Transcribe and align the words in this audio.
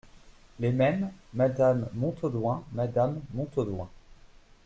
Les 0.59 0.71
Mêmes, 0.71 1.11
Madame 1.35 1.87
Montaudoin 1.93 2.63
Madame 2.71 3.19
Montaudoin. 3.35 3.87